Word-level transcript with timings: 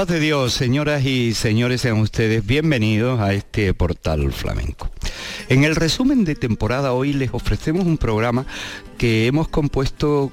paz 0.00 0.08
de 0.08 0.20
Dios, 0.20 0.54
señoras 0.54 1.04
y 1.04 1.34
señores, 1.34 1.82
sean 1.82 1.98
ustedes 1.98 2.46
bienvenidos 2.46 3.20
a 3.20 3.34
este 3.34 3.74
portal 3.74 4.32
flamenco. 4.32 4.90
En 5.50 5.62
el 5.64 5.76
resumen 5.76 6.24
de 6.24 6.34
temporada 6.36 6.94
hoy 6.94 7.12
les 7.12 7.34
ofrecemos 7.34 7.84
un 7.84 7.98
programa 7.98 8.46
que 8.96 9.26
hemos 9.26 9.48
compuesto 9.48 10.30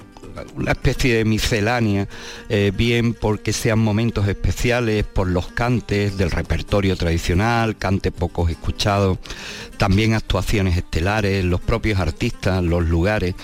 una 0.56 0.72
especie 0.72 1.16
de 1.16 1.26
miscelánea, 1.26 2.08
eh, 2.48 2.72
bien 2.74 3.14
porque 3.14 3.52
sean 3.52 3.80
momentos 3.80 4.26
especiales 4.30 5.04
por 5.04 5.28
los 5.28 5.50
cantes 5.50 6.18
del 6.18 6.32
repertorio 6.32 6.96
tradicional, 6.96 7.76
cante 7.76 8.10
pocos 8.10 8.50
escuchados, 8.50 9.18
también 9.76 10.14
actuaciones 10.14 10.78
estelares, 10.78 11.44
los 11.44 11.60
propios 11.60 12.00
artistas, 12.00 12.64
los 12.64 12.88
lugares. 12.88 13.36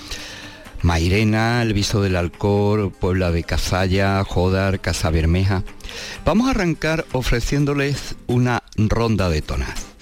Mairena, 0.83 1.61
El 1.61 1.73
Viso 1.73 2.01
del 2.01 2.17
Alcor, 2.17 2.91
Puebla 2.91 3.31
de 3.31 3.43
Cazalla, 3.43 4.23
Jodar, 4.25 4.81
Casa 4.81 5.09
Bermeja. 5.09 5.63
Vamos 6.25 6.47
a 6.47 6.51
arrancar 6.51 7.05
ofreciéndoles 7.13 8.15
una 8.27 8.63
ronda 8.75 9.29
de 9.29 9.41
tonas. 9.41 9.92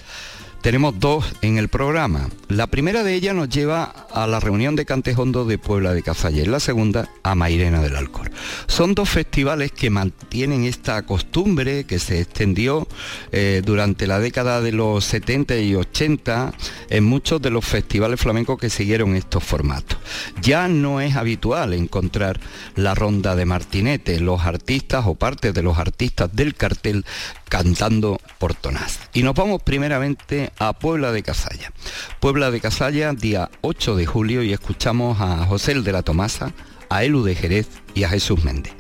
Tenemos 0.61 0.99
dos 0.99 1.25
en 1.41 1.57
el 1.57 1.69
programa. 1.69 2.29
La 2.47 2.67
primera 2.67 3.03
de 3.03 3.15
ellas 3.15 3.33
nos 3.33 3.49
lleva 3.49 3.83
a 3.83 4.27
la 4.27 4.39
reunión 4.39 4.75
de 4.75 4.85
Cantejondo 4.85 5.43
de 5.43 5.57
Puebla 5.57 5.91
de 5.91 6.03
Cazalla 6.03 6.43
y 6.43 6.45
la 6.45 6.59
segunda 6.59 7.09
a 7.23 7.33
Mairena 7.33 7.81
del 7.81 7.95
Alcor. 7.95 8.29
Son 8.67 8.93
dos 8.93 9.09
festivales 9.09 9.71
que 9.71 9.89
mantienen 9.89 10.65
esta 10.65 11.01
costumbre 11.01 11.85
que 11.85 11.97
se 11.97 12.21
extendió 12.21 12.87
eh, 13.31 13.63
durante 13.65 14.05
la 14.05 14.19
década 14.19 14.61
de 14.61 14.71
los 14.71 15.03
70 15.05 15.57
y 15.57 15.73
80 15.73 16.53
en 16.91 17.03
muchos 17.05 17.41
de 17.41 17.49
los 17.49 17.65
festivales 17.65 18.19
flamencos 18.19 18.59
que 18.59 18.69
siguieron 18.69 19.15
estos 19.15 19.43
formatos. 19.43 19.97
Ya 20.43 20.67
no 20.67 21.01
es 21.01 21.15
habitual 21.15 21.73
encontrar 21.73 22.39
la 22.75 22.93
ronda 22.93 23.35
de 23.35 23.45
martinete, 23.45 24.19
los 24.19 24.41
artistas 24.41 25.05
o 25.07 25.15
parte 25.15 25.53
de 25.53 25.63
los 25.63 25.79
artistas 25.79 26.29
del 26.31 26.53
cartel 26.53 27.03
cantando 27.49 28.19
por 28.37 28.53
Tonás. 28.53 28.99
Y 29.13 29.23
nos 29.23 29.35
vamos 29.35 29.61
primeramente 29.61 30.50
a 30.59 30.73
Puebla 30.73 31.11
de 31.11 31.23
Casalla. 31.23 31.71
Puebla 32.19 32.51
de 32.51 32.59
Casalla, 32.59 33.13
día 33.13 33.49
8 33.61 33.95
de 33.95 34.05
julio, 34.05 34.43
y 34.43 34.53
escuchamos 34.53 35.19
a 35.21 35.45
José 35.45 35.73
de 35.81 35.91
la 35.91 36.03
Tomasa, 36.03 36.53
a 36.89 37.03
Elu 37.03 37.23
de 37.23 37.35
Jerez 37.35 37.67
y 37.93 38.03
a 38.03 38.09
Jesús 38.09 38.43
Méndez. 38.43 38.73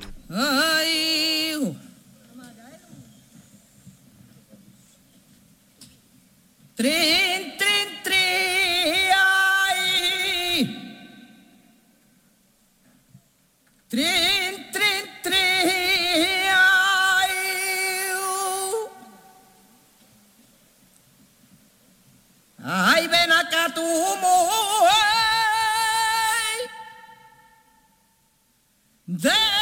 El 29.13 29.60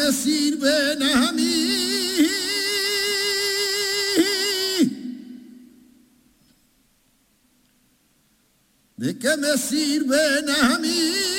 me 0.00 0.12
sirven 0.12 1.02
a 1.02 1.32
mí. 1.32 2.30
¿De 8.96 9.18
qué 9.18 9.36
me 9.36 9.56
sirven 9.58 10.48
a 10.48 10.78
mí? 10.78 11.29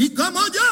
Y 0.00 0.14
como 0.14 0.38
yo 0.46 0.62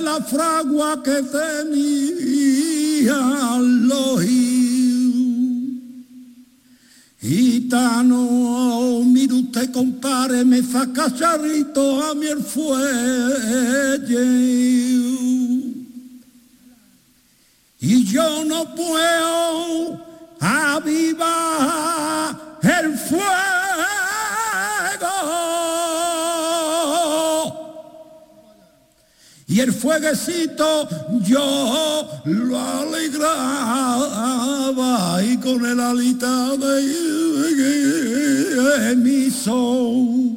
la 0.00 0.20
fragua 0.20 1.02
que 1.02 1.22
tenía 1.22 2.38
los 3.60 4.20
Gitano, 7.20 9.02
mire 9.04 9.34
usted, 9.34 9.70
compare, 9.70 10.42
me 10.42 10.62
saca 10.62 11.14
charrito 11.14 12.02
a 12.02 12.14
mi 12.14 12.28
el 12.28 12.42
fuelle. 12.42 14.24
Y 17.80 18.04
yo 18.06 18.44
no 18.46 18.74
puedo 18.74 20.00
avivar 20.40 22.36
el 22.62 22.96
fuego. 22.96 23.59
El 29.60 29.72
fueguecito 29.72 30.88
yo 31.20 32.22
lo 32.24 32.58
alegraba 32.58 33.22
y 35.22 35.36
con 35.36 35.64
el 35.66 35.78
alita 35.80 36.56
de 36.56 36.80
mi 38.96 39.30
sol. 39.30 40.36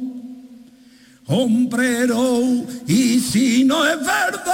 Hombrero 1.26 2.42
y 2.86 3.18
si 3.18 3.64
no 3.64 3.86
es 3.86 3.98
verdad 3.98 4.44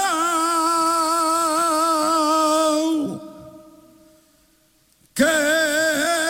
que 5.13 5.25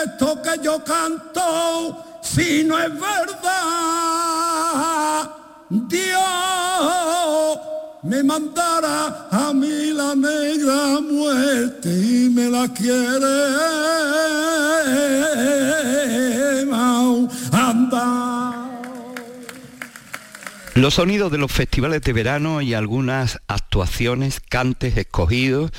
esto 0.03 0.41
que 0.41 0.59
yo 0.63 0.83
canto 0.83 2.19
si 2.23 2.63
no 2.63 2.79
es 2.79 2.89
verdad 2.89 3.51
Dios 5.69 6.50
a 8.29 9.51
mí 9.53 9.91
la 9.93 10.15
negra 10.15 10.99
muerte 11.01 11.89
y 11.89 12.29
me 12.29 12.49
la 12.49 12.67
quiere. 12.73 14.11
Los 20.73 20.95
sonidos 20.95 21.31
de 21.31 21.37
los 21.37 21.51
festivales 21.51 22.01
de 22.01 22.13
verano 22.13 22.61
y 22.61 22.73
algunas 22.73 23.39
actuaciones, 23.47 24.39
cantes 24.39 24.97
escogidos 24.97 25.71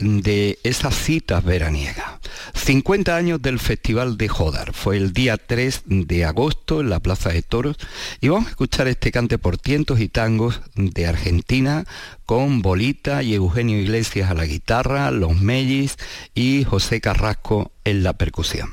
de 0.00 0.58
esas 0.64 0.94
citas 0.94 1.44
veraniegas. 1.44 2.20
50 2.54 3.16
años 3.16 3.42
del 3.42 3.58
Festival 3.58 4.16
de 4.16 4.28
Jodar. 4.28 4.72
Fue 4.72 4.96
el 4.96 5.12
día 5.12 5.36
3 5.36 5.82
de 5.86 6.24
agosto 6.24 6.80
en 6.80 6.90
la 6.90 7.00
Plaza 7.00 7.30
de 7.30 7.42
Toros 7.42 7.76
y 8.20 8.28
vamos 8.28 8.46
a 8.46 8.50
escuchar 8.50 8.88
este 8.88 9.12
cante 9.12 9.38
por 9.38 9.58
tientos 9.58 10.00
y 10.00 10.08
tangos 10.08 10.60
de 10.74 11.06
Argentina 11.06 11.84
con 12.26 12.62
Bolita 12.62 13.22
y 13.22 13.34
Eugenio 13.34 13.78
Iglesias 13.78 14.30
a 14.30 14.34
la 14.34 14.46
guitarra, 14.46 15.10
Los 15.10 15.40
Mellis 15.40 15.96
y 16.34 16.64
José 16.64 17.00
Carrasco 17.00 17.72
en 17.84 18.02
la 18.02 18.12
percusión. 18.12 18.70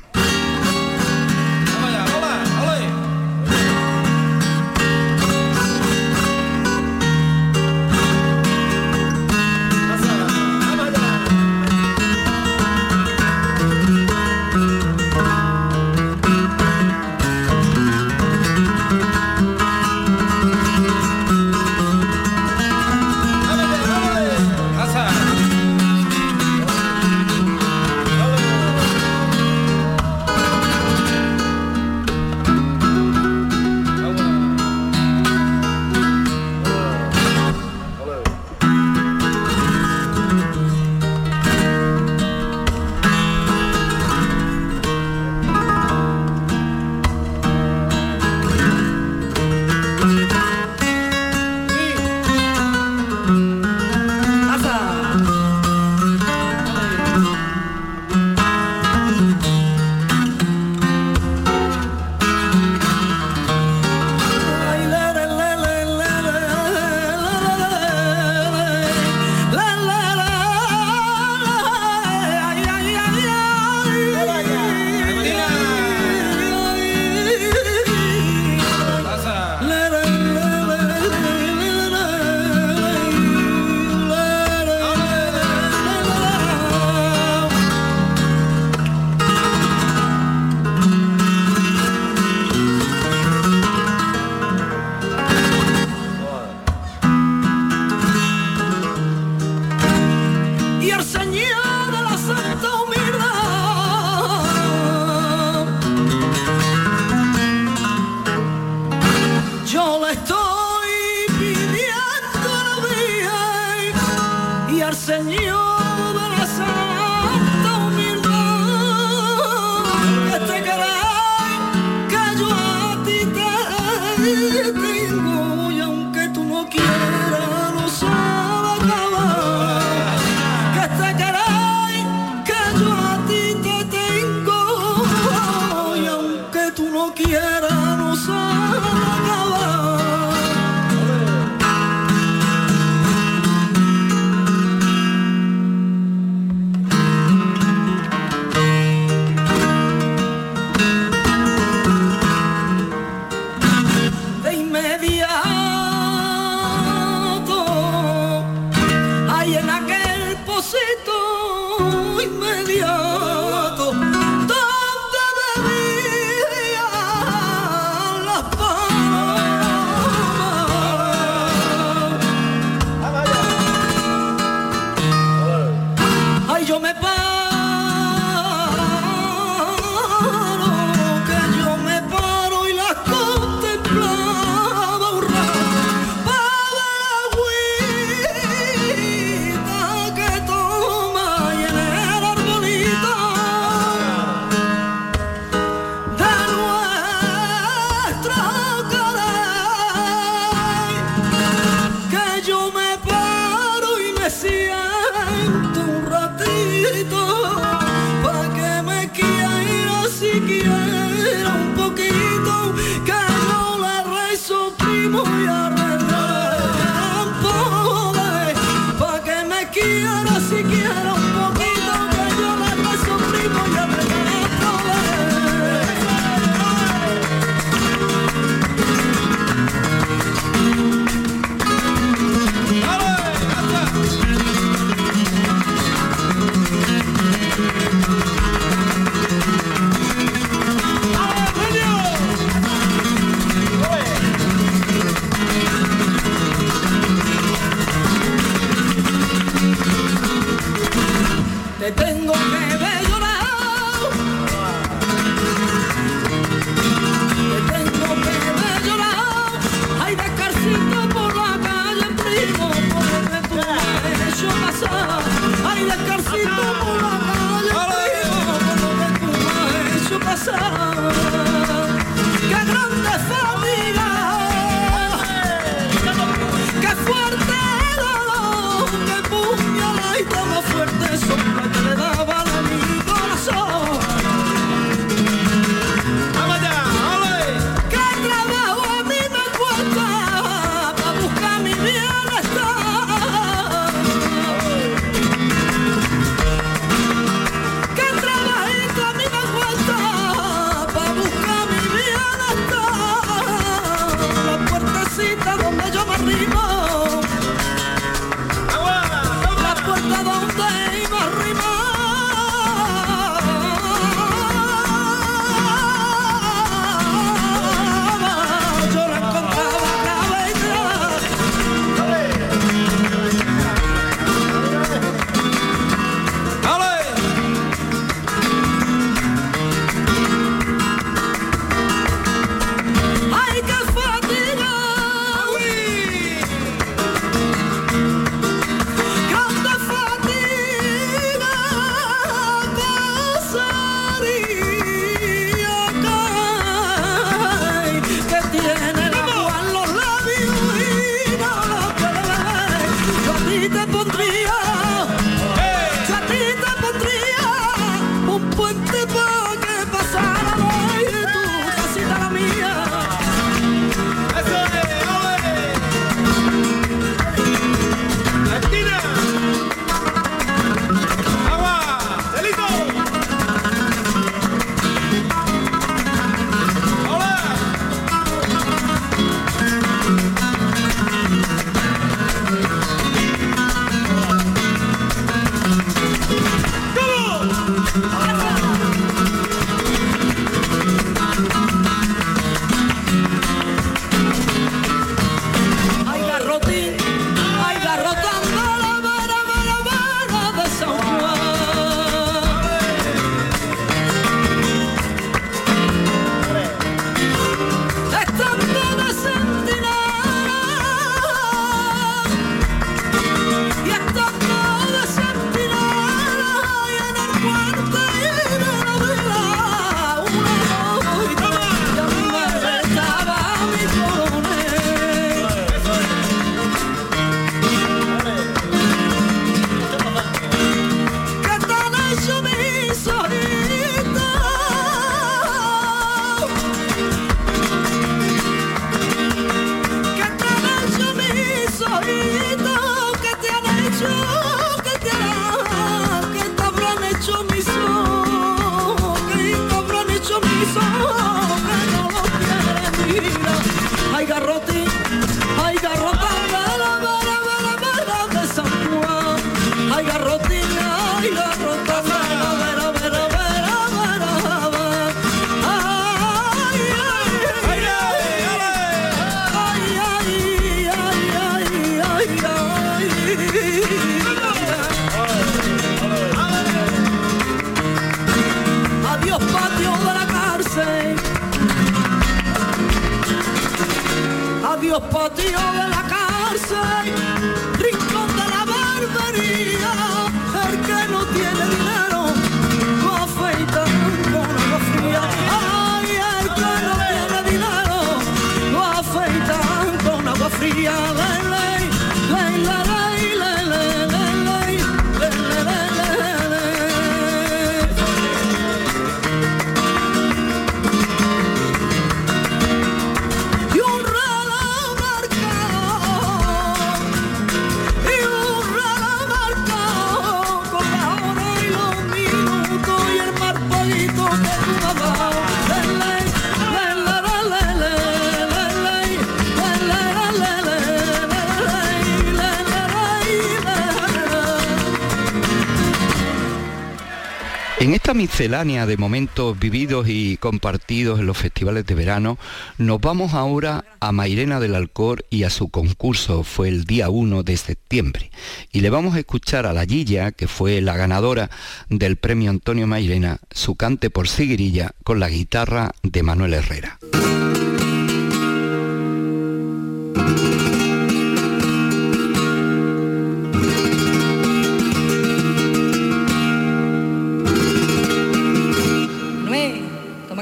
Esta 538.08 538.16
miscelánea 538.16 538.86
de 538.86 538.96
momentos 538.96 539.58
vividos 539.58 540.06
y 540.08 540.38
compartidos 540.38 541.20
en 541.20 541.26
los 541.26 541.36
festivales 541.36 541.84
de 541.84 541.94
verano, 541.94 542.38
nos 542.78 543.02
vamos 543.02 543.34
ahora 543.34 543.84
a 544.00 544.12
Mairena 544.12 544.60
del 544.60 544.76
Alcor 544.76 545.26
y 545.28 545.42
a 545.42 545.50
su 545.50 545.68
concurso, 545.68 546.42
fue 546.42 546.70
el 546.70 546.84
día 546.84 547.10
1 547.10 547.42
de 547.42 547.58
septiembre. 547.58 548.30
Y 548.72 548.80
le 548.80 548.88
vamos 548.88 549.14
a 549.14 549.18
escuchar 549.18 549.66
a 549.66 549.74
la 549.74 549.84
Gilla, 549.84 550.32
que 550.32 550.48
fue 550.48 550.80
la 550.80 550.96
ganadora 550.96 551.50
del 551.90 552.16
premio 552.16 552.48
Antonio 552.48 552.86
Mairena, 552.86 553.40
su 553.50 553.74
cante 553.74 554.08
por 554.08 554.26
Siguirilla 554.26 554.92
con 555.04 555.20
la 555.20 555.28
guitarra 555.28 555.90
de 556.02 556.22
Manuel 556.22 556.54
Herrera. 556.54 556.98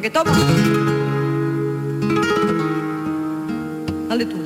Que 0.07 0.11
toma. 0.11 0.31
Dale 4.09 4.27
tú. 4.27 4.46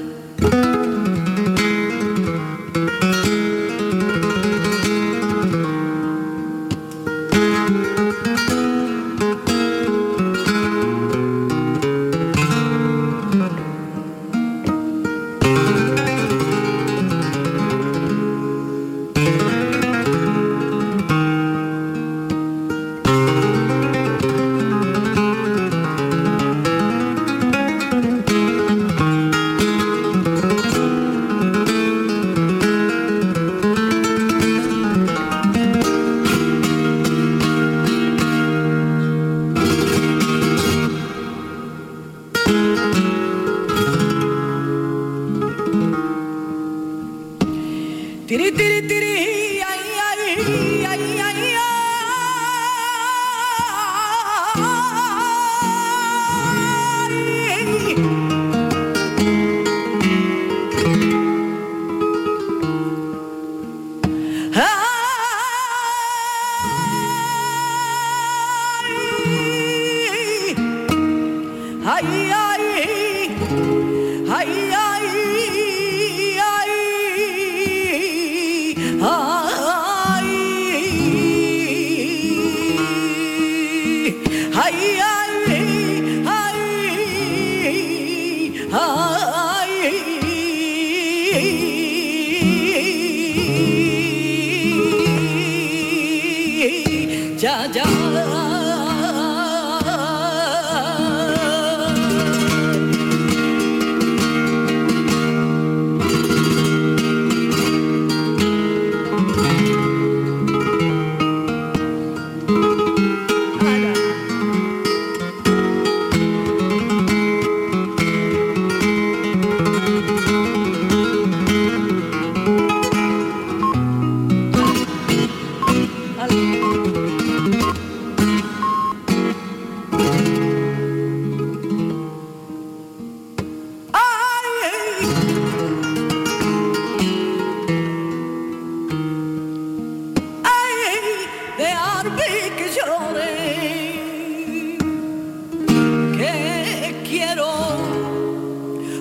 La 48.30 48.46
hermana, 48.46 48.99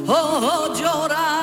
mi 0.10 0.16
hermana. 0.16 1.39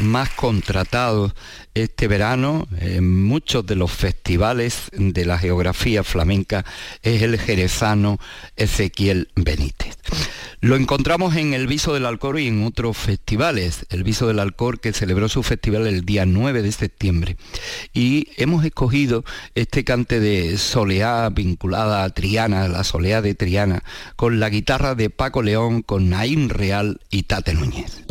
Más 0.00 0.28
contratados 0.30 1.32
este 1.72 2.06
verano 2.06 2.68
en 2.78 3.24
muchos 3.24 3.64
de 3.64 3.76
los 3.76 3.90
festivales 3.90 4.90
de 4.92 5.24
la 5.24 5.38
geografía 5.38 6.04
flamenca 6.04 6.66
es 7.02 7.22
el 7.22 7.38
jerezano 7.38 8.18
Ezequiel 8.56 9.30
Benítez. 9.34 9.96
Lo 10.60 10.76
encontramos 10.76 11.34
en 11.36 11.54
el 11.54 11.66
Viso 11.66 11.94
del 11.94 12.04
Alcor 12.04 12.38
y 12.38 12.48
en 12.48 12.64
otros 12.64 12.96
festivales. 12.98 13.86
El 13.88 14.04
Viso 14.04 14.26
del 14.26 14.38
Alcor 14.38 14.80
que 14.80 14.92
celebró 14.92 15.30
su 15.30 15.42
festival 15.42 15.86
el 15.86 16.04
día 16.04 16.26
9 16.26 16.60
de 16.60 16.72
septiembre. 16.72 17.36
Y 17.94 18.28
hemos 18.36 18.66
escogido 18.66 19.24
este 19.54 19.82
cante 19.84 20.20
de 20.20 20.58
soleá 20.58 21.30
vinculada 21.30 22.04
a 22.04 22.10
Triana, 22.10 22.68
la 22.68 22.84
soleá 22.84 23.22
de 23.22 23.34
Triana, 23.34 23.82
con 24.16 24.40
la 24.40 24.50
guitarra 24.50 24.94
de 24.94 25.08
Paco 25.08 25.42
León, 25.42 25.80
con 25.80 26.10
Naín 26.10 26.50
Real 26.50 27.00
y 27.10 27.22
Tate 27.22 27.54
Núñez. 27.54 28.04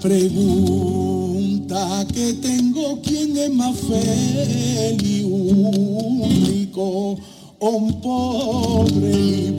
Pregunta 0.00 1.36
que 2.12 2.34
tengo, 2.34 3.00
¿quién 3.02 3.36
es 3.36 3.52
más 3.52 3.76
feliz? 3.76 5.24
Único 5.24 7.18
un 7.60 8.00
pobre 8.00 9.49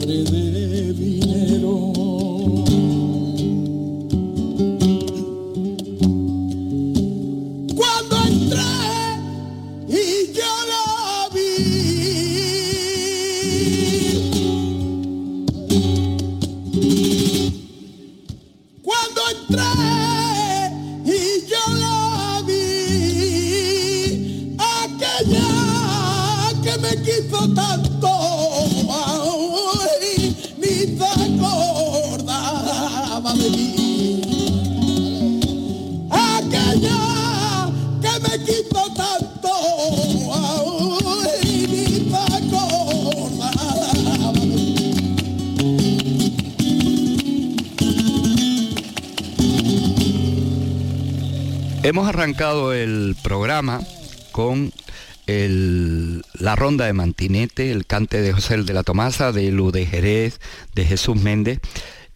arrancado 52.22 52.72
el 52.72 53.16
programa 53.20 53.80
con 54.30 54.72
la 55.26 56.54
ronda 56.54 56.86
de 56.86 56.92
Mantinete, 56.92 57.72
el 57.72 57.84
cante 57.84 58.22
de 58.22 58.32
José 58.32 58.58
de 58.58 58.72
la 58.72 58.84
Tomasa, 58.84 59.32
de 59.32 59.50
Lu 59.50 59.72
de 59.72 59.86
Jerez, 59.86 60.40
de 60.72 60.84
Jesús 60.84 61.16
Méndez. 61.16 61.58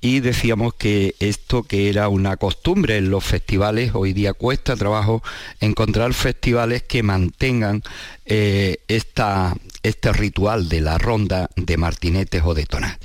y 0.01 0.21
decíamos 0.21 0.75
que 0.75 1.17
esto 1.19 1.65
que 1.65 1.89
era 1.89 2.09
una 2.09 2.37
costumbre 2.37 2.99
en 2.99 3.11
los 3.11 3.25
festivales, 3.25 3.97
hoy 3.97 4.13
día 4.13 4.33
cuesta 4.33 4.77
trabajo 4.77 5.25
encontrar 5.59 6.15
festivales 6.15 6.85
que 6.85 7.03
mantengan 7.03 7.83
eh, 8.27 8.79
este 8.87 10.13
ritual 10.13 10.69
de 10.69 10.83
la 10.83 10.99
ronda 10.99 11.51
de 11.57 11.77
martinetes 11.79 12.43
o 12.45 12.55
de 12.55 12.67
tonal. 12.67 12.97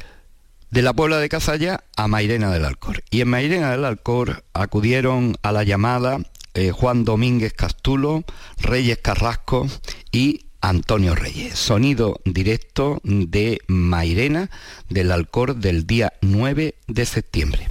De 0.69 0.83
la 0.83 0.93
Puebla 0.93 1.17
de 1.17 1.29
Cazalla 1.29 1.83
a 1.95 2.07
Mairena 2.07 2.51
del 2.51 2.63
Alcor. 2.63 3.03
Y 3.09 3.21
en 3.21 3.27
Mairena 3.29 3.71
del 3.71 3.85
Alcor 3.85 4.43
acudieron 4.53 5.35
a 5.41 5.51
la 5.51 5.63
llamada 5.63 6.19
eh, 6.53 6.71
Juan 6.71 7.05
Domínguez 7.05 7.53
Castulo, 7.53 8.23
Reyes 8.57 8.99
Carrasco 8.99 9.67
y 10.11 10.47
Antonio 10.61 11.15
Reyes. 11.15 11.57
Sonido 11.57 12.19
directo 12.23 12.99
de 13.03 13.59
Mairena 13.67 14.49
del 14.89 15.11
Alcor 15.11 15.55
del 15.55 15.87
día 15.87 16.13
9 16.21 16.75
de 16.87 17.05
septiembre. 17.05 17.67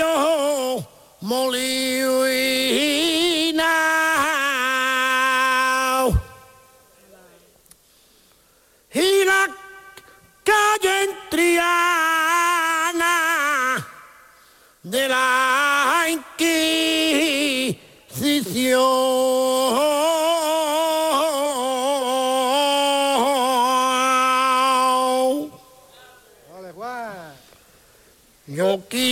Dios 0.00 0.86
Molly. 1.20 2.19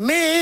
Me 0.00 0.39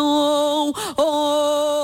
oh, 0.00 0.72
oh. 0.76 0.94
oh. 0.98 1.77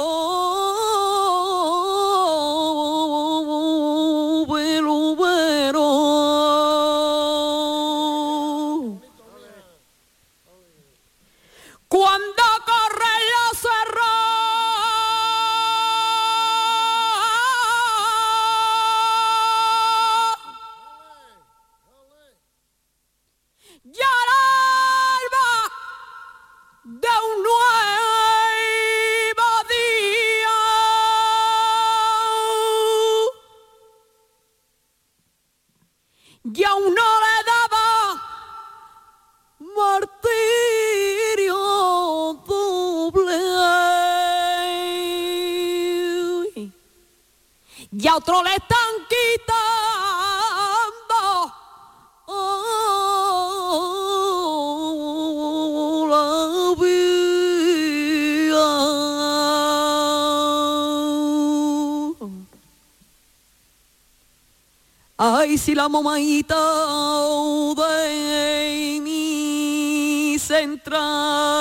La 65.85 65.91
mamaita 65.91 66.57
de 67.77 69.01
mis 69.03 70.51
entrañas 70.51 71.54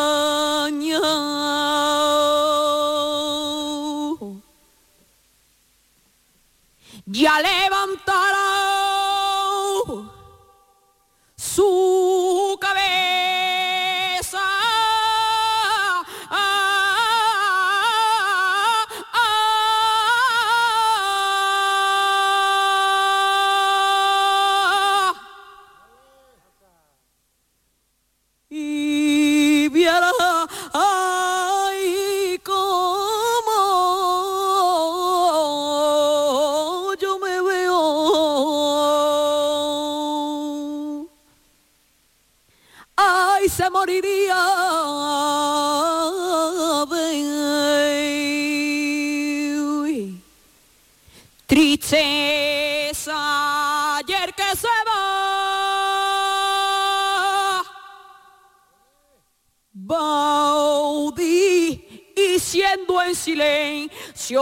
se 43.54 43.70
moriría. 43.70 44.42
Tristeza 51.46 53.14
ayer 53.98 54.34
que 54.34 54.56
se 54.56 54.68
va. 54.88 55.04
Baudí 59.74 61.24
y 62.16 62.40
siendo 62.40 63.02
en 63.04 63.14
silencio. 63.14 64.42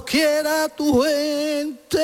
Quiera 0.00 0.68
tu 0.68 1.02
gente, 1.02 1.98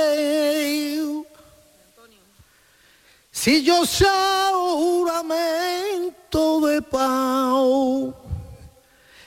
si 3.31 3.63
yo 3.63 3.87
sea 3.87 4.51
juramento 4.53 6.61
de 6.67 6.83
pau, 6.83 8.13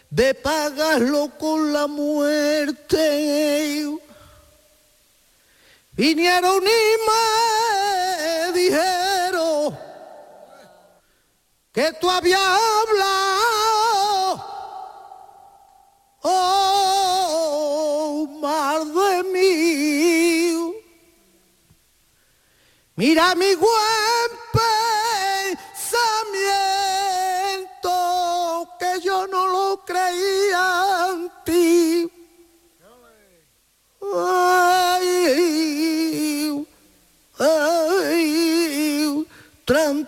de 0.09 0.33
pagarlo 0.33 1.29
con 1.39 1.71
la 1.73 1.87
muerte, 1.87 3.87
vinieron 5.93 6.63
y 6.63 6.97
me 7.07 8.51
dijeron 8.59 9.79
que 11.71 11.93
tú 11.93 12.11
habías 12.11 12.41
hablado, 12.41 13.30
Mira 23.01 23.33
mi 23.33 23.55
buen 23.55 24.29
pensamiento, 24.53 25.89
que 28.77 29.01
yo 29.01 29.25
no 29.25 29.47
lo 29.47 29.83
creía 29.83 31.07
en 31.09 31.31
ti. 31.43 32.11
Ay, 34.13 35.07
ay, 37.39 39.25
tran. 39.65 40.07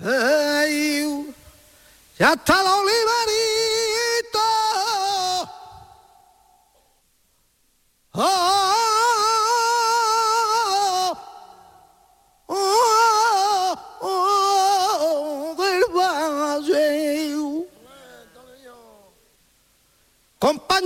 Ay, 0.00 1.34
ya 2.18 2.32
está 2.32 2.62
la 2.64 2.77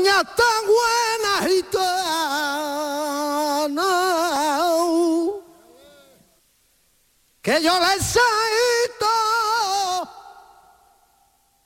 compañía 0.03 0.24
tan 0.24 0.66
buena 0.66 1.32
gitana 1.48 1.92
que 7.42 7.62
yo 7.62 7.80
les 7.80 8.03
saito 8.05 9.14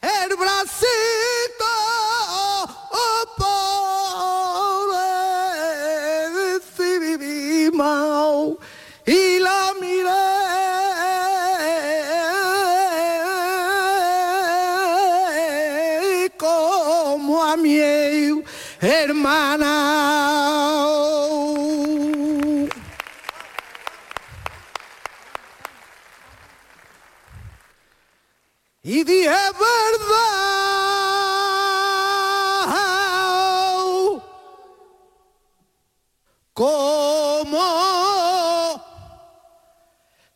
el 0.03 0.37
bracito 0.37 1.36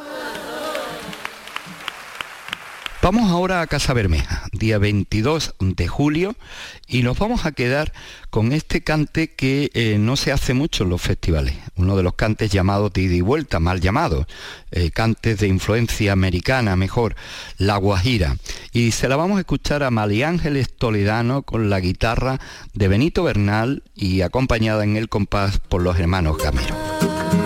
Vamos 3.02 3.30
ahora 3.30 3.62
a 3.62 3.68
Casa 3.68 3.94
Bermeja, 3.94 4.48
día 4.64 4.78
22 4.78 5.56
de 5.60 5.88
julio, 5.90 6.38
y 6.88 7.04
nos 7.04 7.20
vamos 7.20 7.46
a 7.46 7.52
quedar 7.52 7.92
con 8.30 8.54
este 8.54 8.82
cante 8.82 9.28
que 9.28 9.70
eh, 9.74 9.98
no 10.00 10.16
se 10.16 10.32
hace 10.32 10.54
mucho 10.54 10.86
en 10.86 10.90
los 10.90 11.02
festivales, 11.02 11.54
uno 11.76 11.98
de 11.98 12.04
los 12.04 12.14
cantes 12.14 12.50
llamados 12.50 12.94
de 12.94 13.02
ida 13.02 13.16
y 13.16 13.20
vuelta, 13.20 13.60
mal 13.60 13.82
llamados, 13.82 14.26
eh, 14.72 14.90
cantes 14.92 15.40
de 15.40 15.48
influencia 15.50 16.14
americana, 16.14 16.78
mejor, 16.78 17.18
La 17.58 17.76
Guajira. 17.76 18.38
Y 18.72 18.92
se 18.92 19.10
la 19.10 19.18
vamos 19.18 19.36
a 19.36 19.42
escuchar 19.42 19.84
a 19.84 19.92
Mali 19.92 20.24
Ángeles 20.24 20.74
Toledano 20.74 21.42
con 21.42 21.70
la 21.70 21.82
guitarra 21.82 22.40
de 22.74 22.88
Benito 22.88 23.24
Bernal 23.24 23.84
y 23.94 24.22
acompañada 24.22 24.86
en 24.86 24.96
el 24.96 25.10
compás 25.10 25.60
por 25.60 25.82
los 25.82 26.00
hermanos 26.00 26.38
Gamero. 26.38 27.43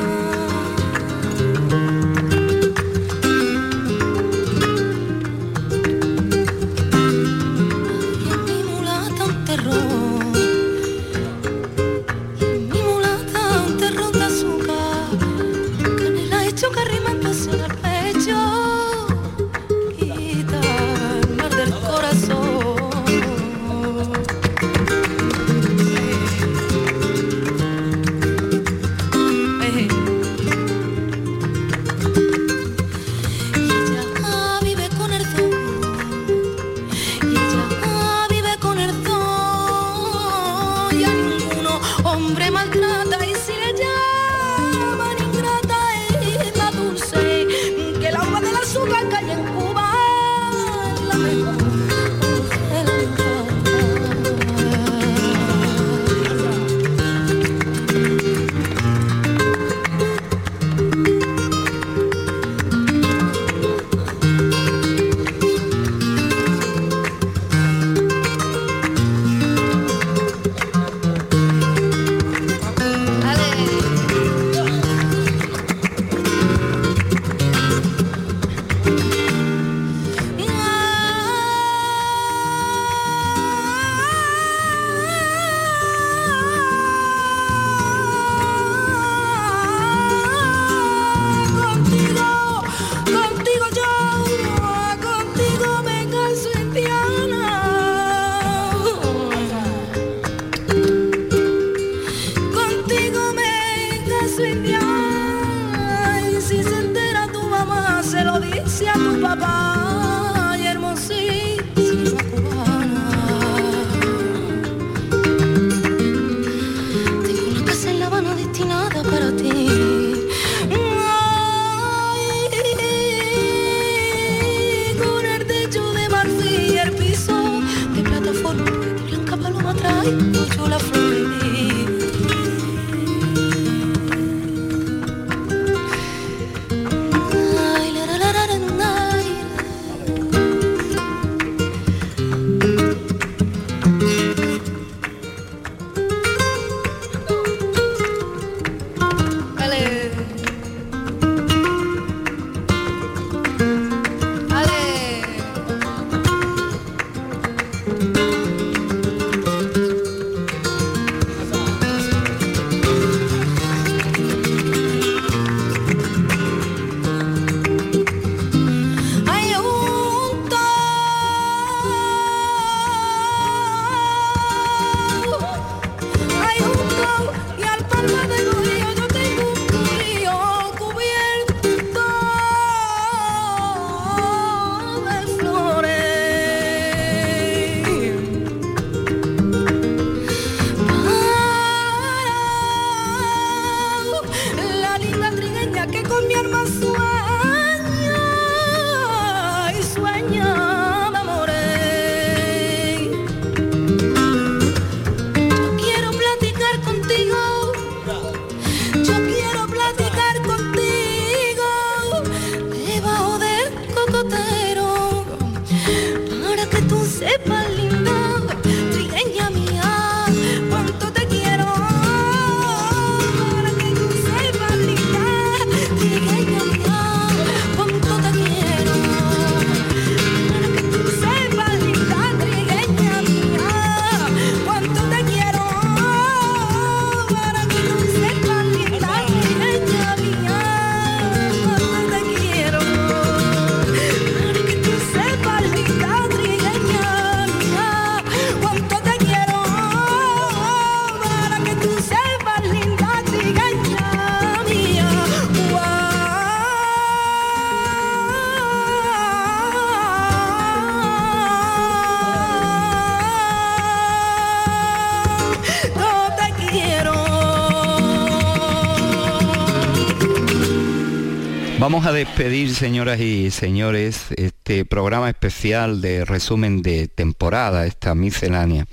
Vamos 271.80 272.08
a 272.08 272.12
despedir, 272.12 272.74
señoras 272.74 273.20
y 273.20 273.52
señores, 273.52 274.26
este 274.36 274.84
programa 274.84 275.30
especial 275.30 276.02
de 276.02 276.26
resumen 276.26 276.82
de 276.82 277.08
temporada, 277.08 277.86
esta 277.86 278.16
miscelánea, 278.16 278.88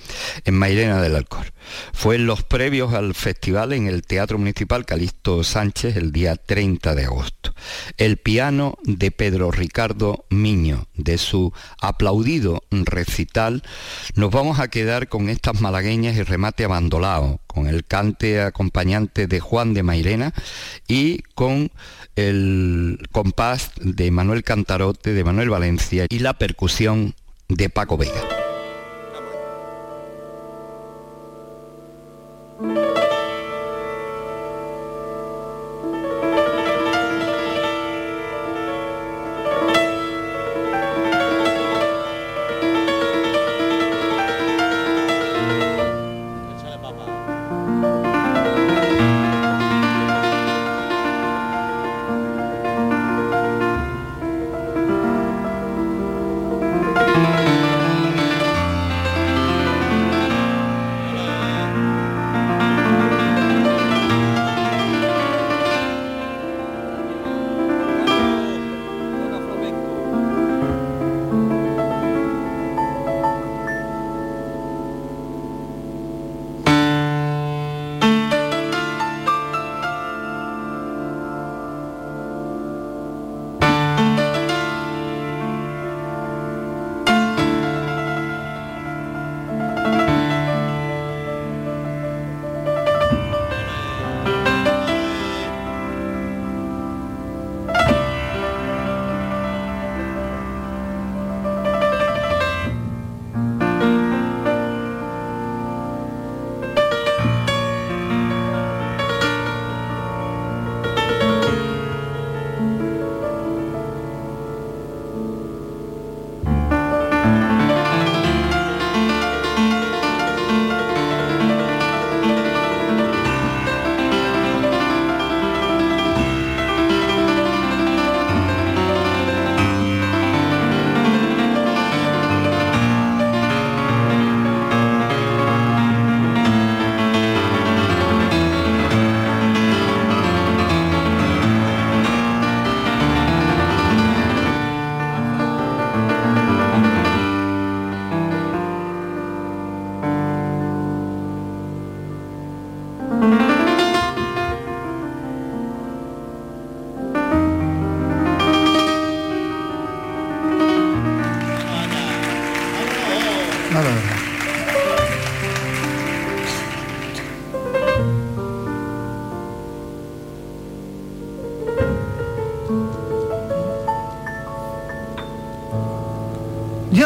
en 0.44 0.54
Mairena 0.54 1.00
del 1.00 1.16
Alcor. 1.16 1.53
Fue 1.92 2.16
en 2.16 2.26
los 2.26 2.42
previos 2.42 2.94
al 2.94 3.14
festival 3.14 3.72
en 3.72 3.86
el 3.86 4.02
Teatro 4.02 4.38
Municipal 4.38 4.84
Calixto 4.84 5.44
Sánchez 5.44 5.96
el 5.96 6.12
día 6.12 6.36
30 6.36 6.94
de 6.94 7.04
agosto. 7.04 7.54
El 7.96 8.16
piano 8.16 8.78
de 8.82 9.10
Pedro 9.10 9.50
Ricardo 9.50 10.26
Miño, 10.30 10.86
de 10.94 11.18
su 11.18 11.52
aplaudido 11.80 12.62
recital, 12.70 13.62
nos 14.14 14.30
vamos 14.30 14.60
a 14.60 14.68
quedar 14.68 15.08
con 15.08 15.28
estas 15.28 15.60
malagueñas 15.60 16.16
y 16.16 16.22
remate 16.22 16.64
abandolado, 16.64 17.40
con 17.46 17.66
el 17.66 17.84
cante 17.84 18.40
acompañante 18.40 19.26
de 19.26 19.40
Juan 19.40 19.74
de 19.74 19.82
Mairena 19.82 20.34
y 20.88 21.22
con 21.34 21.70
el 22.16 23.08
compás 23.12 23.72
de 23.76 24.10
Manuel 24.10 24.44
Cantarote, 24.44 25.12
de 25.12 25.24
Manuel 25.24 25.50
Valencia 25.50 26.06
y 26.08 26.18
la 26.20 26.34
percusión 26.34 27.14
de 27.48 27.68
Paco 27.70 27.96
Vega. 27.96 28.43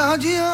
Ya, 0.08 0.16
ya. 0.16 0.47